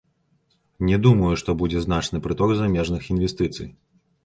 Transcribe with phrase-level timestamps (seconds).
[0.89, 3.73] Не думаю, што будзе значны прыток замежных інвестыцый.